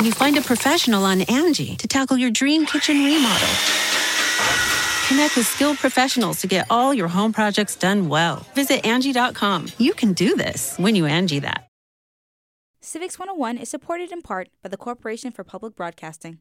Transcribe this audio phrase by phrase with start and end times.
[0.00, 3.48] when you find a professional on Angie to tackle your dream kitchen remodel.
[5.08, 8.36] Connect with skilled professionals to get all your home projects done well.
[8.54, 9.66] Visit Angie.com.
[9.76, 11.68] You can do this when you Angie that.
[12.80, 16.38] Civics 101 is supported in part by the Corporation for Public Broadcasting.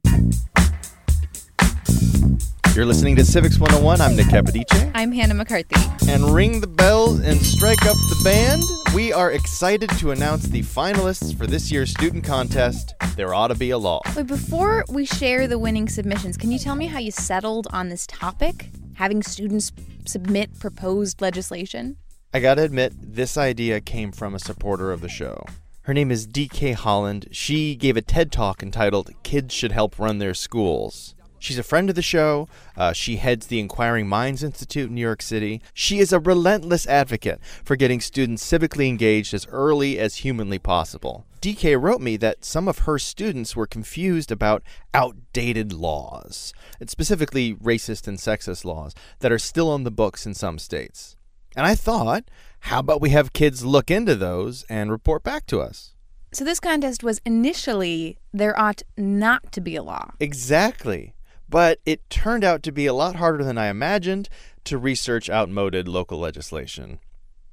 [2.76, 4.00] You're listening to Civics 101.
[4.00, 4.92] I'm Nick Capodice.
[4.94, 5.76] I'm Hannah McCarthy.
[6.08, 8.64] And ring the bells and strike up the band.
[8.96, 12.94] We are excited to announce the finalists for this year's student contest.
[13.18, 14.02] There ought to be a law.
[14.16, 17.90] Wait, before we share the winning submissions, can you tell me how you settled on
[17.90, 18.70] this topic?
[18.94, 19.72] Having students
[20.06, 21.98] submit proposed legislation?
[22.34, 25.44] I gotta admit, this idea came from a supporter of the show.
[25.82, 27.28] Her name is DK Holland.
[27.32, 31.16] She gave a TED talk entitled Kids Should Help Run Their Schools.
[31.40, 32.48] She's a friend of the show.
[32.76, 35.62] Uh, she heads the Inquiring Minds Institute in New York City.
[35.74, 41.26] She is a relentless advocate for getting students civically engaged as early as humanly possible.
[41.42, 44.62] DK wrote me that some of her students were confused about
[44.94, 50.34] outdated laws, and specifically racist and sexist laws that are still on the books in
[50.34, 51.16] some states.
[51.56, 52.26] And I thought,
[52.62, 55.96] how about we have kids look into those and report back to us?
[56.32, 60.12] So, this contest was initially there ought not to be a law.
[60.20, 61.16] Exactly
[61.50, 64.30] but it turned out to be a lot harder than I imagined
[64.66, 67.00] to research outmoded local legislation.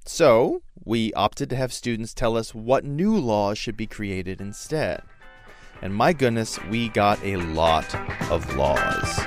[0.04, 5.02] So, we opted to have students tell us what new laws should be created instead.
[5.82, 7.92] And my goodness, we got a lot
[8.30, 9.18] of laws.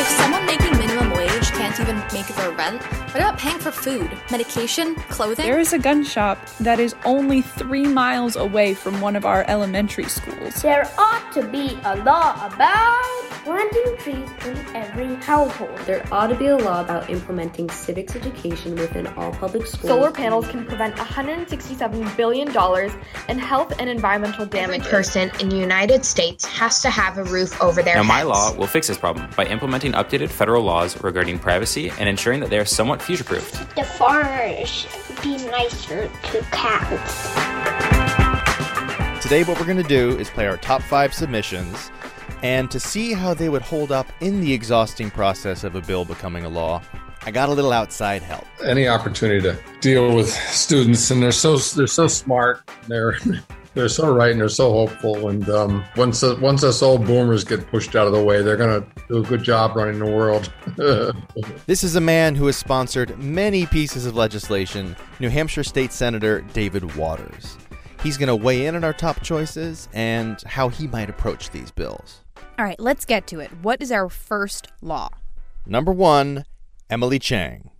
[0.00, 2.79] If someone making minimum wage can't even make their rent,
[3.12, 5.44] what about paying for food, medication, clothing?
[5.44, 9.44] There is a gun shop that is only three miles away from one of our
[9.48, 10.62] elementary schools.
[10.62, 15.76] There ought to be a law about planting trees in every household.
[15.86, 19.86] There ought to be a law about implementing civics education within all public schools.
[19.86, 22.48] Solar panels can prevent $167 billion
[23.28, 24.80] in health and environmental damage.
[24.80, 28.08] Every person in the United States has to have a roof over their now, heads.
[28.08, 32.40] my law will fix this problem by implementing updated federal laws regarding privacy and ensuring
[32.40, 33.74] that they are somewhat future proofed.
[33.74, 37.30] The farmers should be nicer to cats.
[39.22, 41.90] Today, what we're going to do is play our top five submissions.
[42.42, 46.04] And to see how they would hold up in the exhausting process of a bill
[46.04, 46.82] becoming a law,
[47.22, 48.46] I got a little outside help.
[48.64, 52.62] Any opportunity to deal with students, and they're so they're so smart.
[52.88, 53.18] They're
[53.74, 55.28] they're so right and they're so hopeful.
[55.28, 58.86] And um, once once us old boomers get pushed out of the way, they're gonna
[59.08, 60.50] do a good job running the world.
[61.66, 64.96] this is a man who has sponsored many pieces of legislation.
[65.18, 67.58] New Hampshire State Senator David Watters.
[68.02, 71.70] He's going to weigh in on our top choices and how he might approach these
[71.70, 72.22] bills.
[72.58, 73.50] All right, let's get to it.
[73.62, 75.10] What is our first law?
[75.66, 76.44] Number one,
[76.88, 77.70] Emily Chang.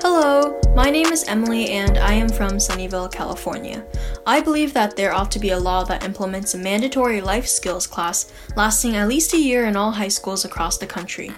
[0.00, 3.86] Hello, my name is Emily and I am from Sunnyvale, California.
[4.26, 7.86] I believe that there ought to be a law that implements a mandatory life skills
[7.86, 11.30] class lasting at least a year in all high schools across the country.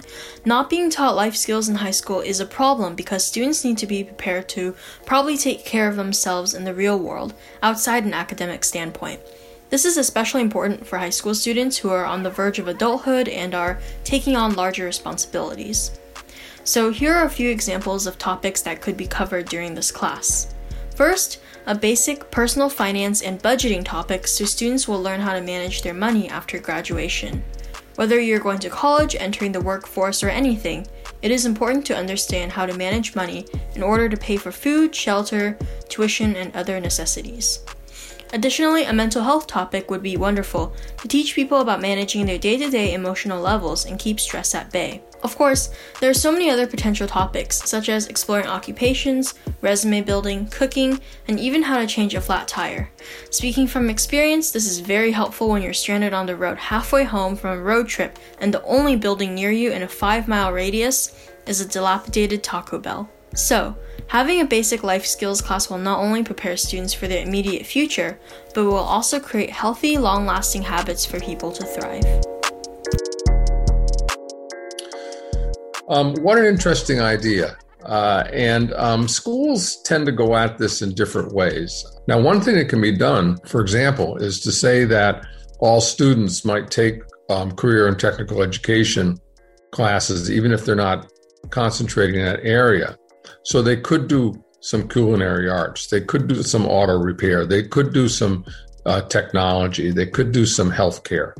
[0.45, 3.87] Not being taught life skills in high school is a problem because students need to
[3.87, 8.63] be prepared to probably take care of themselves in the real world outside an academic
[8.63, 9.21] standpoint.
[9.69, 13.27] This is especially important for high school students who are on the verge of adulthood
[13.27, 15.99] and are taking on larger responsibilities.
[16.63, 20.53] So, here are a few examples of topics that could be covered during this class.
[20.95, 25.81] First, a basic personal finance and budgeting topic so students will learn how to manage
[25.81, 27.43] their money after graduation.
[27.95, 30.85] Whether you're going to college, entering the workforce, or anything,
[31.21, 34.93] it is important to understand how to manage money in order to pay for food,
[34.93, 35.57] shelter,
[35.89, 37.59] tuition, and other necessities.
[38.35, 42.57] Additionally, a mental health topic would be wonderful to teach people about managing their day
[42.57, 45.01] to day emotional levels and keep stress at bay.
[45.23, 45.69] Of course,
[46.01, 50.99] there are so many other potential topics, such as exploring occupations, resume building, cooking,
[51.29, 52.91] and even how to change a flat tire.
[53.29, 57.37] Speaking from experience, this is very helpful when you're stranded on the road halfway home
[57.37, 61.29] from a road trip and the only building near you in a 5 mile radius
[61.47, 63.09] is a dilapidated Taco Bell.
[63.33, 67.65] So, having a basic life skills class will not only prepare students for their immediate
[67.65, 68.19] future,
[68.53, 72.03] but will also create healthy, long lasting habits for people to thrive.
[75.87, 77.57] Um, what an interesting idea.
[77.83, 81.85] Uh, and um, schools tend to go at this in different ways.
[82.07, 85.23] Now, one thing that can be done, for example, is to say that
[85.59, 89.19] all students might take um, career and technical education
[89.71, 91.11] classes, even if they're not
[91.51, 92.97] concentrating in that area.
[93.43, 97.93] So they could do some culinary arts, they could do some auto repair, they could
[97.93, 98.43] do some
[98.85, 101.33] uh, technology, they could do some healthcare.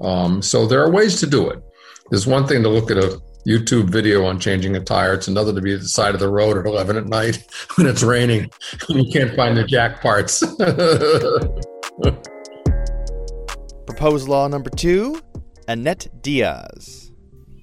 [0.00, 1.62] Um, so there are ways to do it.
[2.10, 5.14] There's one thing to look at a YouTube video on changing a tire.
[5.14, 7.44] It's another to be at the side of the road at 11 at night
[7.76, 8.50] when it's raining
[8.88, 10.40] and you can't find the jack parts.
[13.86, 15.20] Proposed law number two
[15.68, 17.12] Annette Diaz.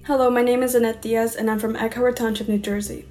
[0.04, 3.06] Hello, my name is Annette Diaz and I'm from Egg Harbor Township, New Jersey.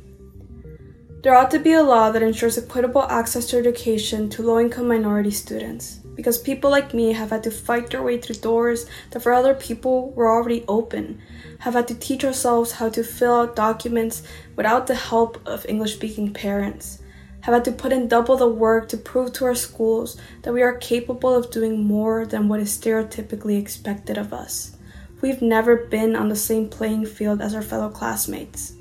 [1.27, 4.87] There ought to be a law that ensures equitable access to education to low income
[4.87, 9.19] minority students because people like me have had to fight their way through doors that
[9.19, 11.21] for other people were already open,
[11.59, 14.23] have had to teach ourselves how to fill out documents
[14.55, 17.01] without the help of English speaking parents,
[17.41, 20.61] have had to put in double the work to prove to our schools that we
[20.61, 24.77] are capable of doing more than what is stereotypically expected of us.
[25.19, 28.77] We've never been on the same playing field as our fellow classmates.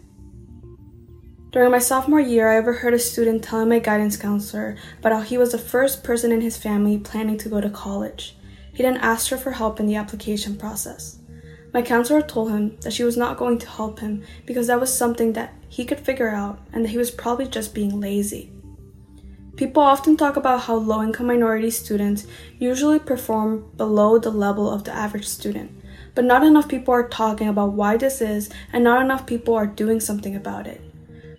[1.57, 5.39] During my sophomore year, I overheard a student telling my guidance counselor about how he
[5.39, 8.37] was the first person in his family planning to go to college.
[8.75, 11.19] He then asked her for help in the application process.
[11.73, 14.95] My counselor told him that she was not going to help him because that was
[14.95, 18.53] something that he could figure out and that he was probably just being lazy.
[19.57, 22.27] People often talk about how low income minority students
[22.59, 25.71] usually perform below the level of the average student,
[26.15, 29.67] but not enough people are talking about why this is and not enough people are
[29.67, 30.83] doing something about it.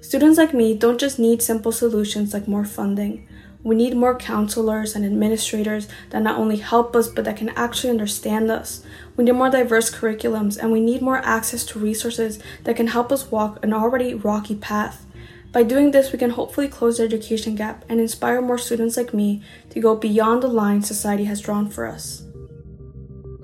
[0.08, 3.28] Students like me don't just need simple solutions like more funding.
[3.62, 7.90] We need more counselors and administrators that not only help us but that can actually
[7.90, 8.86] understand us.
[9.18, 13.12] We need more diverse curriculums and we need more access to resources that can help
[13.12, 15.06] us walk an already rocky path.
[15.52, 19.14] By doing this, we can hopefully close the education gap and inspire more students like
[19.14, 22.24] me to go beyond the line society has drawn for us.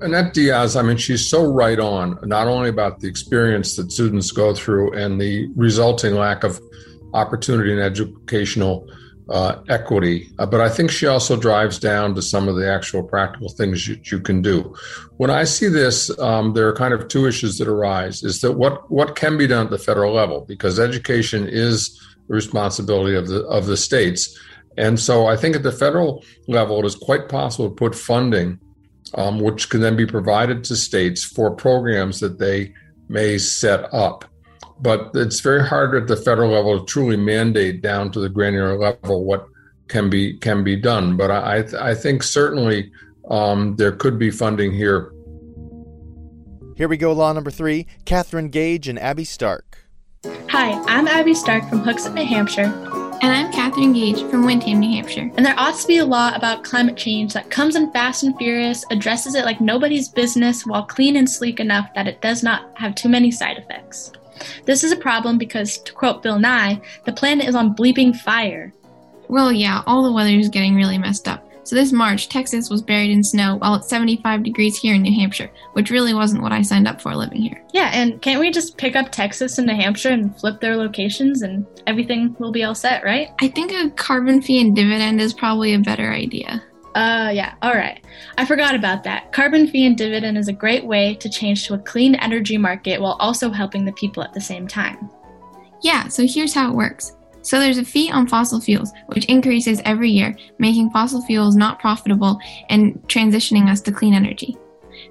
[0.04, 4.32] Annette Diaz, I mean, she's so right on, not only about the experience that students
[4.32, 6.60] go through and the resulting lack of
[7.14, 8.86] opportunity and educational
[9.30, 13.02] uh, equity, uh, but I think she also drives down to some of the actual
[13.02, 14.74] practical things you, you can do.
[15.16, 18.52] When I see this, um, there are kind of two issues that arise: is that
[18.52, 21.98] what what can be done at the federal level because education is
[22.28, 24.38] the responsibility of the of the states,
[24.76, 28.60] and so I think at the federal level it is quite possible to put funding
[29.14, 32.72] um, which can then be provided to states for programs that they
[33.08, 34.24] may set up.
[34.80, 38.76] But it's very hard at the federal level to truly mandate down to the granular
[38.76, 39.46] level what
[39.88, 41.16] can be can be done.
[41.16, 42.90] But I I think certainly
[43.30, 45.12] um, there could be funding here.
[46.76, 49.78] Here we go, law number three: Catherine Gage and Abby Stark.
[50.48, 52.72] Hi, I'm Abby Stark from Hooksett, New Hampshire,
[53.20, 55.30] and I'm Catherine Gage from Windham, New Hampshire.
[55.36, 58.36] And there ought to be a law about climate change that comes in fast and
[58.36, 62.70] furious, addresses it like nobody's business, while clean and sleek enough that it does not
[62.78, 64.12] have too many side effects.
[64.64, 68.72] This is a problem because, to quote Bill Nye, the planet is on bleeping fire.
[69.28, 71.43] Well, yeah, all the weather is getting really messed up.
[71.64, 75.14] So this March, Texas was buried in snow while it's 75 degrees here in New
[75.14, 77.64] Hampshire, which really wasn't what I signed up for living here.
[77.72, 81.40] Yeah, and can't we just pick up Texas and New Hampshire and flip their locations
[81.42, 83.30] and everything will be all set, right?
[83.40, 86.62] I think a carbon fee and dividend is probably a better idea.
[86.94, 88.04] Uh, yeah, all right.
[88.38, 89.32] I forgot about that.
[89.32, 93.00] Carbon fee and dividend is a great way to change to a clean energy market
[93.00, 95.10] while also helping the people at the same time.
[95.82, 97.16] Yeah, so here's how it works.
[97.44, 101.78] So there's a fee on fossil fuels, which increases every year, making fossil fuels not
[101.78, 102.38] profitable
[102.70, 104.56] and transitioning us to clean energy.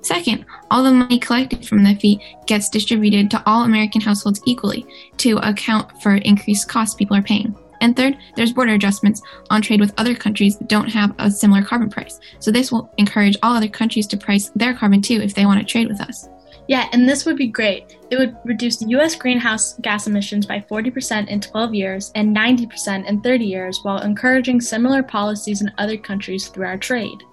[0.01, 4.85] Second, all the money collected from the fee gets distributed to all American households equally
[5.17, 7.55] to account for increased costs people are paying.
[7.81, 11.61] And third, there's border adjustments on trade with other countries that don't have a similar
[11.61, 12.19] carbon price.
[12.39, 15.59] So this will encourage all other countries to price their carbon too if they want
[15.59, 16.27] to trade with us.
[16.67, 17.98] Yeah, and this would be great.
[18.10, 23.22] It would reduce US greenhouse gas emissions by 40% in 12 years and 90% in
[23.22, 27.24] 30 years while encouraging similar policies in other countries through our trade.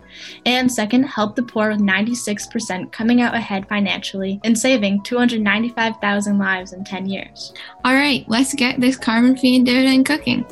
[0.44, 6.72] And second, help the poor with 96% coming out ahead financially and saving 295,000 lives
[6.72, 7.52] in 10 years.
[7.84, 10.44] All right, let's get this carbon fee and dividend cooking.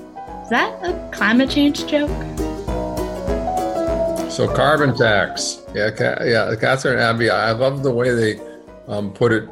[0.43, 2.11] Is that a climate change joke?
[4.31, 5.91] So carbon tax, yeah,
[6.25, 7.29] yeah, Catherine Abby.
[7.29, 8.48] I love the way they
[8.89, 9.49] um, put it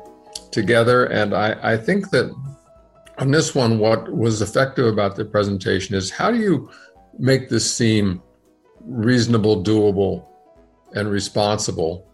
[0.50, 1.06] together.
[1.06, 2.34] And I, I think that
[3.18, 6.70] on this one, what was effective about the presentation is how do you
[7.18, 8.22] make this seem
[8.80, 10.26] reasonable, doable,
[10.94, 12.06] and responsible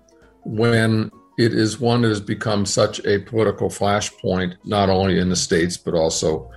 [0.45, 5.37] when it is one that has become such a political flashpoint, not only in the
[5.37, 6.51] States, but also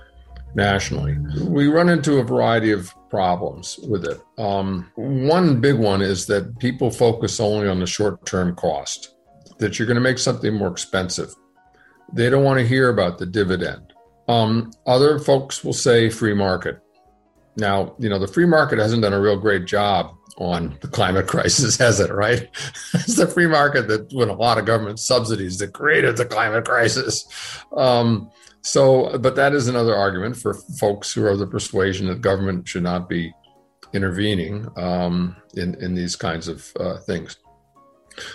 [0.54, 1.16] nationally.
[1.42, 4.20] We run into a variety of problems with it.
[4.38, 9.15] Um, one big one is that people focus only on the short term cost,
[9.58, 11.34] that you're going to make something more expensive.
[12.12, 13.92] They don't want to hear about the dividend.
[14.28, 16.80] Um, other folks will say free market.
[17.56, 21.26] Now, you know, the free market hasn't done a real great job on the climate
[21.28, 22.48] crisis, has it, right?
[22.94, 26.64] it's the free market that, with a lot of government subsidies, that created the climate
[26.64, 27.26] crisis.
[27.76, 28.30] Um,
[28.62, 32.68] so, but that is another argument for folks who are of the persuasion that government
[32.68, 33.32] should not be
[33.92, 37.36] intervening um, in, in these kinds of uh, things.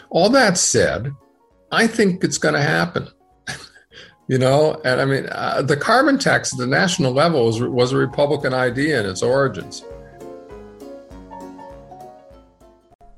[0.10, 1.14] All that said,
[1.72, 3.08] I think it's going to happen.
[4.28, 7.92] you know, and I mean, uh, the carbon tax at the national level was, was
[7.92, 9.84] a Republican idea in its origins.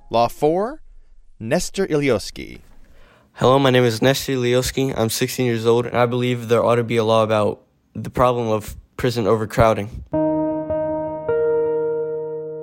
[0.10, 0.82] Law 4
[1.40, 2.62] Nestor Ilioski.
[3.34, 4.94] Hello, my name is Nestor Ilioski.
[4.96, 7.64] I'm 16 years old, and I believe there ought to be a law about
[7.96, 10.04] the problem of prison overcrowding.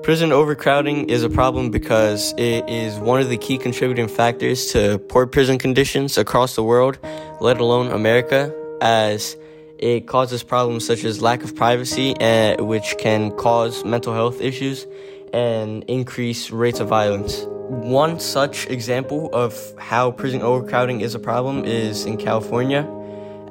[0.02, 4.98] Prison overcrowding is a problem because it is one of the key contributing factors to
[4.98, 6.98] poor prison conditions across the world,
[7.38, 9.36] let alone America, as
[9.78, 14.86] it causes problems such as lack of privacy, uh, which can cause mental health issues
[15.34, 17.44] and increase rates of violence.
[17.68, 22.88] One such example of how prison overcrowding is a problem is in California,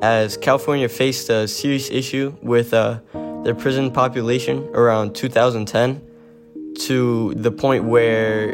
[0.02, 3.02] as California faced a serious issue with uh,
[3.44, 6.09] their prison population around 2010
[6.80, 8.52] to the point where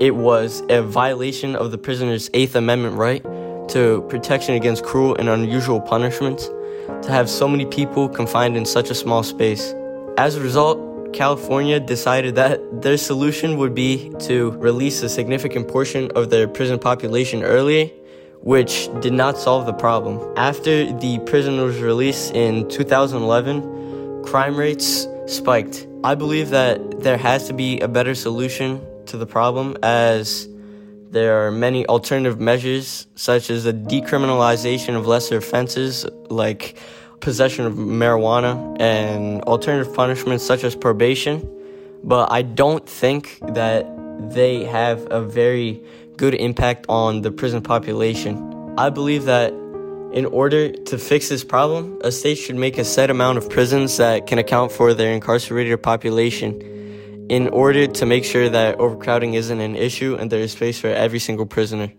[0.00, 3.22] it was a violation of the prisoner's Eighth Amendment right
[3.70, 6.46] to protection against cruel and unusual punishments
[7.02, 9.74] to have so many people confined in such a small space.
[10.16, 16.10] As a result, California decided that their solution would be to release a significant portion
[16.12, 17.92] of their prison population early,
[18.40, 20.32] which did not solve the problem.
[20.36, 25.87] After the prisoners' release in 2011, crime rates spiked.
[26.04, 30.48] I believe that there has to be a better solution to the problem as
[31.10, 36.76] there are many alternative measures, such as the decriminalization of lesser offenses like
[37.20, 41.42] possession of marijuana and alternative punishments such as probation,
[42.04, 43.84] but I don't think that
[44.30, 45.82] they have a very
[46.16, 48.74] good impact on the prison population.
[48.78, 49.52] I believe that
[50.12, 53.96] in order to fix this problem, a state should make a set amount of prisons
[53.98, 56.60] that can account for their incarcerated population
[57.28, 60.88] in order to make sure that overcrowding isn't an issue and there is space for
[60.88, 61.92] every single prisoner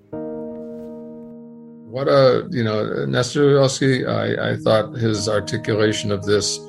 [1.90, 6.60] what a you know Nestor I, I thought his articulation of this,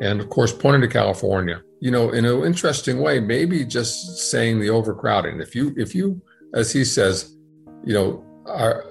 [0.00, 4.60] and of course pointing to California, you know, in an interesting way, maybe just saying
[4.60, 5.40] the overcrowding.
[5.40, 6.20] If you if you,
[6.54, 7.34] as he says,
[7.84, 8.84] you know, are,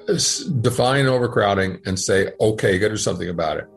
[0.62, 3.68] define overcrowding and say, okay, you got to do something about it.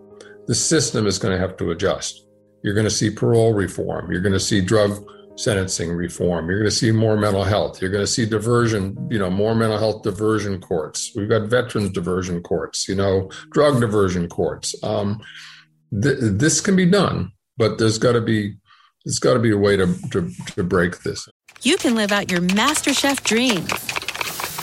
[0.46, 2.26] The system is going to have to adjust.
[2.62, 4.12] You're going to see parole reform.
[4.12, 5.04] You're going to see drug
[5.36, 6.48] sentencing reform.
[6.48, 7.80] You're going to see more mental health.
[7.80, 11.12] You're going to see diversion, you know, more mental health diversion courts.
[11.16, 14.74] We've got veterans diversion courts, you know, drug diversion courts.
[14.82, 15.20] Um,
[16.02, 18.56] th- this can be done, but there's got to be
[19.04, 21.26] there's got to be a way to, to, to break this.
[21.62, 23.89] You can live out your MasterChef dreams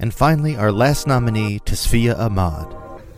[0.00, 2.74] And finally, our last nominee, Tasfia Ahmad.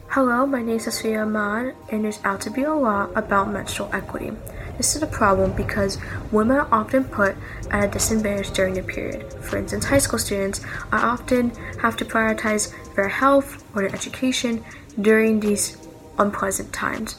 [0.09, 3.89] Hello, my name is Tasfia Ahmad, and there's out to be a law about menstrual
[3.93, 4.33] equity.
[4.79, 5.99] This is a problem because
[6.33, 7.37] women are often put
[7.71, 9.33] at a disadvantage during their period.
[9.45, 10.61] For instance, high school students
[10.91, 14.65] are often have to prioritize their health or their education
[15.01, 15.77] during these
[16.19, 17.17] unpleasant times.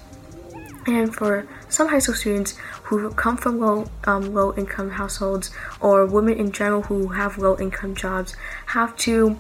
[0.86, 6.06] And for some high school students who come from low um, low income households or
[6.06, 8.36] women in general who have low income jobs
[8.68, 9.38] have to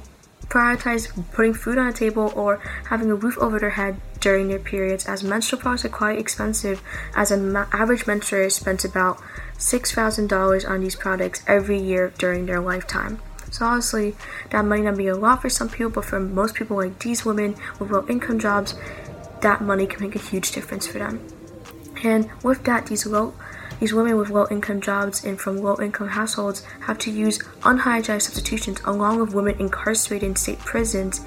[0.53, 2.57] prioritize putting food on a table or
[2.89, 6.79] having a roof over their head during their periods as menstrual products are quite expensive
[7.15, 9.19] as an ma- average menstruator spends about
[9.57, 13.19] $6,000 on these products every year during their lifetime.
[13.50, 14.15] So obviously
[14.51, 17.25] that might not be a lot for some people, but for most people like these
[17.25, 18.75] women with low income jobs,
[19.41, 21.27] that money can make a huge difference for them.
[22.03, 23.33] And with that, these low
[23.80, 28.24] these women with low income jobs and from low income households have to use unhygienized
[28.24, 31.22] substitutions along with women incarcerated in state prisons.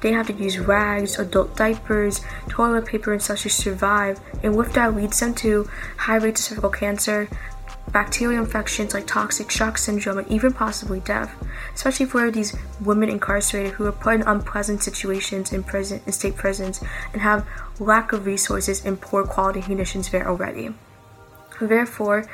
[0.00, 4.72] They have to use rags, adult diapers, toilet paper, and such to survive, and with
[4.74, 7.28] that leads them to high rates of cervical cancer,
[7.90, 11.34] bacterial infections like toxic shock syndrome, and even possibly death,
[11.74, 16.36] especially for these women incarcerated who are put in unpleasant situations in prison in state
[16.36, 16.80] prisons
[17.12, 17.46] and have
[17.80, 20.72] lack of resources and poor quality conditions there already.
[21.60, 22.28] Therefore,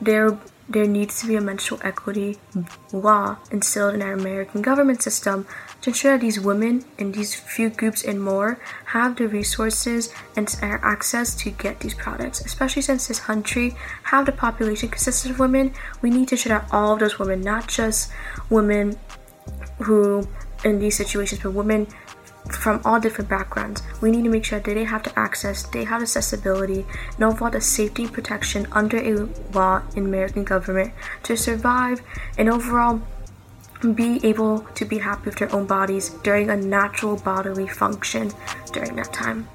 [0.00, 0.38] there
[0.70, 2.38] there needs to be a menstrual equity
[2.92, 5.44] law instilled in our American government system
[5.80, 10.56] to ensure that these women and these few groups and more have the resources and
[10.62, 12.40] access to get these products.
[12.40, 13.74] Especially since this country
[14.04, 17.40] have the population consisted of women, we need to ensure that all of those women,
[17.40, 18.12] not just
[18.48, 18.96] women
[19.82, 20.28] who
[20.64, 21.88] in these situations, but women
[22.52, 23.82] from all different backgrounds.
[24.00, 27.50] We need to make sure that they have the access, they have accessibility, and overall
[27.50, 30.92] the safety protection under a law in American government
[31.24, 32.02] to survive
[32.38, 33.00] and overall
[33.94, 38.30] be able to be happy with their own bodies during a natural bodily function
[38.72, 39.48] during that time.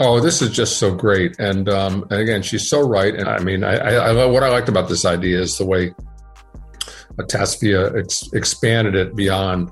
[0.00, 3.14] Oh, this is just so great, and um, and again, she's so right.
[3.14, 5.94] And I mean, I, I, I what I liked about this idea is the way
[7.22, 9.70] Tasfia ex- expanded it beyond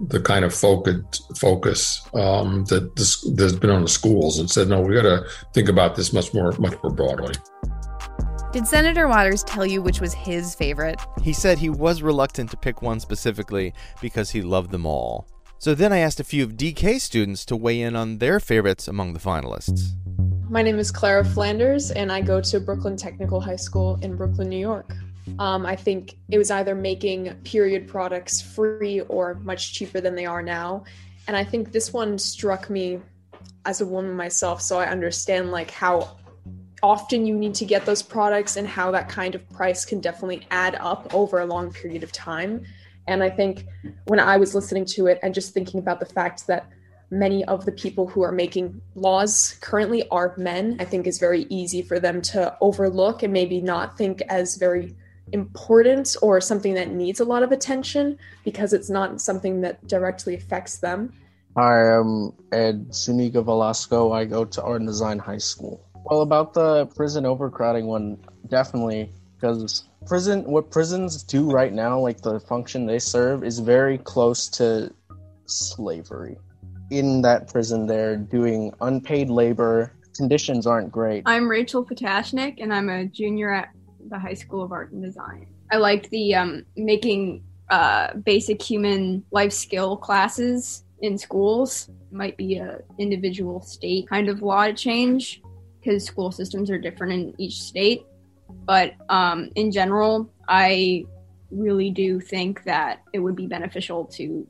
[0.00, 4.68] the kind of focus focus um, that this, that's been on the schools and said,
[4.68, 5.24] no, we got to
[5.54, 7.34] think about this much more much more broadly.
[8.52, 11.00] Did Senator Watters tell you which was his favorite?
[11.22, 15.28] He said he was reluctant to pick one specifically because he loved them all.
[15.58, 18.88] So then I asked a few of DK students to weigh in on their favorites
[18.88, 19.90] among the finalists.
[20.48, 24.48] My name is Clara Flanders, and I go to Brooklyn Technical High School in Brooklyn,
[24.48, 24.92] New York.
[25.38, 30.26] Um, I think it was either making period products free or much cheaper than they
[30.26, 30.84] are now.
[31.28, 33.00] And I think this one struck me
[33.64, 36.16] as a woman myself, so I understand like how
[36.82, 40.46] often you need to get those products and how that kind of price can definitely
[40.50, 42.64] add up over a long period of time.
[43.08, 43.66] And I think
[44.04, 46.68] when I was listening to it and just thinking about the fact that
[47.10, 51.46] many of the people who are making laws currently are men, I think is very
[51.48, 54.94] easy for them to overlook and maybe not think as very
[55.32, 60.34] important or something that needs a lot of attention because it's not something that directly
[60.34, 61.12] affects them.
[61.56, 64.12] Hi, I'm Ed Zuniga Velasco.
[64.12, 65.82] I go to Art and Design High School.
[66.04, 72.20] Well, about the prison overcrowding one, definitely, because prison, what prisons do right now, like
[72.20, 74.92] the function they serve, is very close to
[75.46, 76.36] slavery.
[76.90, 79.92] In that prison, they're doing unpaid labor.
[80.14, 81.24] Conditions aren't great.
[81.26, 83.70] I'm Rachel Potashnik, and I'm a junior at
[84.08, 85.46] the High School of Art and Design.
[85.70, 91.90] I liked the um, making uh, basic human life skill classes in schools.
[92.10, 95.42] might be a individual state kind of law to change
[95.80, 98.06] because school systems are different in each state.
[98.64, 101.04] But um, in general, I
[101.50, 104.46] really do think that it would be beneficial to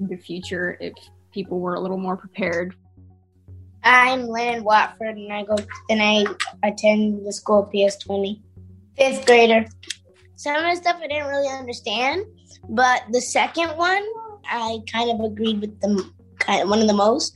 [0.00, 0.94] the future if
[1.32, 2.74] people were a little more prepared.
[3.84, 5.56] I'm Lynn Watford, and I go
[5.88, 6.24] and I
[6.62, 8.40] attend the school PS20
[8.98, 9.66] fifth grader.
[10.36, 12.24] Some of the stuff I didn't really understand,
[12.68, 14.04] but the second one
[14.44, 16.14] I kind of agreed with them.
[16.38, 17.34] Kind of one of the most.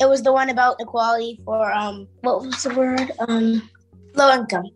[0.00, 3.68] It was the one about equality for um what was the word um
[4.14, 4.66] low income,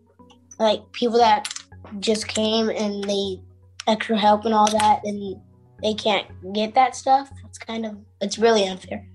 [0.59, 1.53] like people that
[1.99, 3.39] just came and they
[3.87, 5.39] extra help and all that, and
[5.81, 7.29] they can't get that stuff.
[7.45, 9.07] It's kind of it's really unfair.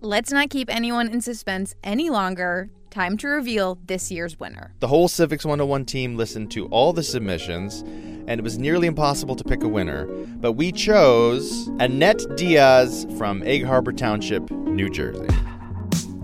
[0.00, 2.70] Let's not keep anyone in suspense any longer.
[2.96, 4.72] Time to reveal this year's winner.
[4.80, 9.36] The whole Civics 101 team listened to all the submissions, and it was nearly impossible
[9.36, 10.06] to pick a winner.
[10.06, 15.28] But we chose Annette Diaz from Egg Harbor Township, New Jersey.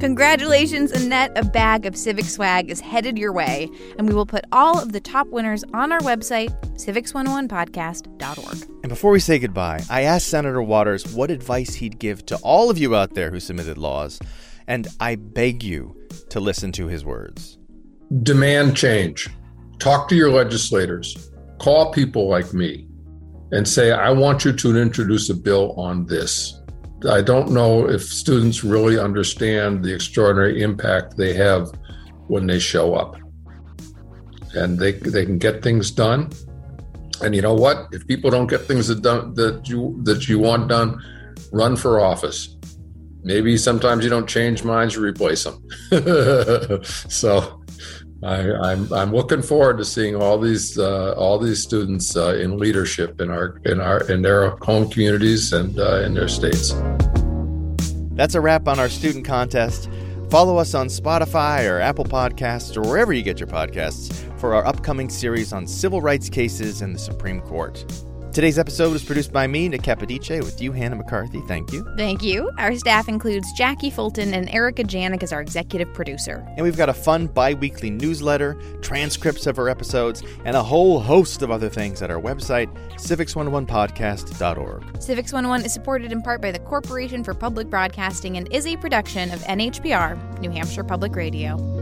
[0.00, 1.32] Congratulations, Annette.
[1.36, 4.92] A bag of Civic swag is headed your way, and we will put all of
[4.92, 8.70] the top winners on our website, civics101podcast.org.
[8.82, 12.70] And before we say goodbye, I asked Senator Watters what advice he'd give to all
[12.70, 14.18] of you out there who submitted laws,
[14.66, 17.58] and I beg you to listen to his words.
[18.22, 19.28] Demand change.
[19.78, 21.30] Talk to your legislators.
[21.58, 22.86] Call people like me
[23.52, 26.60] and say, I want you to introduce a bill on this.
[27.08, 31.70] I don't know if students really understand the extraordinary impact they have
[32.28, 33.16] when they show up.
[34.54, 36.30] And they, they can get things done.
[37.22, 37.88] And you know what?
[37.92, 41.00] If people don't get things that, done, that you that you want done,
[41.52, 42.56] run for office.
[43.24, 45.62] Maybe sometimes you don't change minds, you replace them.
[46.84, 47.62] so
[48.24, 52.34] I, am I'm, I'm looking forward to seeing all these uh, all these students uh,
[52.34, 56.72] in leadership in our in our in their home communities and uh, in their states.
[58.14, 59.88] That's a wrap on our student contest.
[60.30, 64.64] Follow us on Spotify or Apple Podcasts or wherever you get your podcasts for our
[64.66, 67.84] upcoming series on civil rights cases in the Supreme Court.
[68.32, 71.42] Today's episode was produced by me, Nick Capodice, with you, Hannah McCarthy.
[71.42, 71.86] Thank you.
[71.98, 72.50] Thank you.
[72.56, 76.42] Our staff includes Jackie Fulton and Erika Janik as our executive producer.
[76.56, 80.98] And we've got a fun bi weekly newsletter, transcripts of our episodes, and a whole
[80.98, 85.02] host of other things at our website, civics101podcast.org.
[85.02, 88.78] Civics 101 is supported in part by the Corporation for Public Broadcasting and is a
[88.78, 91.81] production of NHPR, New Hampshire Public Radio.